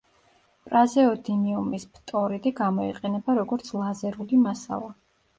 პრაზეოდიმიუმის 0.67 1.83
ფტორიდი 1.97 2.51
გამოიყენება 2.59 3.35
როგორც 3.41 3.69
ლაზერული 3.83 4.41
მასალა. 4.47 4.89